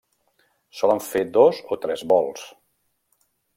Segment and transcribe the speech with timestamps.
[0.79, 2.49] Solen fer dos o tres bols.